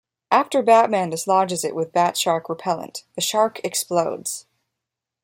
After 0.31 0.63
Batman 0.63 1.11
dislodges 1.11 1.63
it 1.63 1.75
with 1.75 1.91
bat-shark 1.93 2.49
repellent, 2.49 3.03
the 3.13 3.21
shark 3.21 3.61
explodes. 3.63 4.47